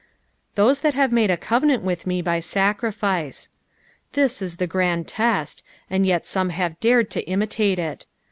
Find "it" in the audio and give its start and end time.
7.77-8.07